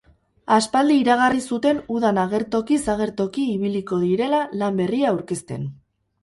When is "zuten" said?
1.57-1.81